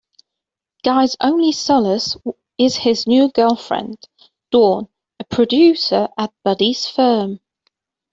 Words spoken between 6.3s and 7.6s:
Buddy's firm.